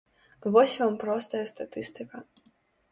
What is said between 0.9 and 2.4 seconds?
простая статыстыка.